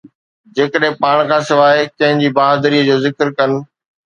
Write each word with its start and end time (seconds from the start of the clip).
جيڪڏهن 0.55 0.93
پاڻ 1.01 1.17
کان 1.31 1.41
سواءِ 1.49 1.75
ڪنهن 1.97 2.23
جي 2.25 2.33
بهادريءَ 2.39 2.89
جو 2.89 2.97
ذڪر 3.05 3.33
ڪن. 3.37 3.57